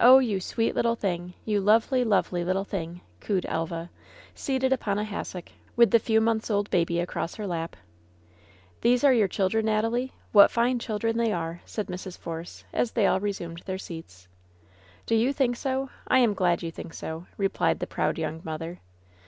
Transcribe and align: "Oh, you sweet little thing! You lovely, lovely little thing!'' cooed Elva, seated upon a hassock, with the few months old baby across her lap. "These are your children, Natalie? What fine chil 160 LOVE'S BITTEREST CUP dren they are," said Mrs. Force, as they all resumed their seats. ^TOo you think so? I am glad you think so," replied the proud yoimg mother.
"Oh, 0.00 0.20
you 0.20 0.40
sweet 0.40 0.74
little 0.74 0.94
thing! 0.94 1.34
You 1.44 1.60
lovely, 1.60 2.02
lovely 2.02 2.42
little 2.46 2.64
thing!'' 2.64 3.02
cooed 3.20 3.44
Elva, 3.46 3.90
seated 4.34 4.72
upon 4.72 4.98
a 4.98 5.04
hassock, 5.04 5.50
with 5.76 5.90
the 5.90 5.98
few 5.98 6.18
months 6.18 6.50
old 6.50 6.70
baby 6.70 6.98
across 6.98 7.34
her 7.34 7.46
lap. 7.46 7.76
"These 8.80 9.04
are 9.04 9.12
your 9.12 9.28
children, 9.28 9.66
Natalie? 9.66 10.14
What 10.32 10.50
fine 10.50 10.78
chil 10.78 10.94
160 10.94 11.18
LOVE'S 11.18 11.18
BITTEREST 11.18 11.76
CUP 11.76 11.84
dren 11.84 11.84
they 11.84 11.96
are," 12.00 12.02
said 12.02 12.14
Mrs. 12.14 12.18
Force, 12.18 12.64
as 12.72 12.92
they 12.92 13.06
all 13.06 13.20
resumed 13.20 13.58
their 13.66 13.76
seats. 13.76 14.28
^TOo 15.06 15.20
you 15.20 15.30
think 15.30 15.56
so? 15.56 15.90
I 16.08 16.20
am 16.20 16.32
glad 16.32 16.62
you 16.62 16.70
think 16.70 16.94
so," 16.94 17.26
replied 17.36 17.80
the 17.80 17.86
proud 17.86 18.16
yoimg 18.16 18.42
mother. 18.42 18.80